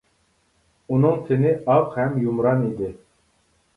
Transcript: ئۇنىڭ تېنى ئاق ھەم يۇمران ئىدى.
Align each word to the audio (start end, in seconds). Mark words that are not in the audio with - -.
ئۇنىڭ 0.95 1.21
تېنى 1.29 1.53
ئاق 1.73 1.93
ھەم 1.99 2.19
يۇمران 2.25 2.67
ئىدى. 2.71 2.91